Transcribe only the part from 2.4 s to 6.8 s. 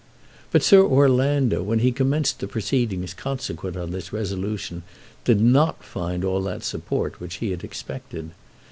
proceedings consequent on this resolution, did not find all that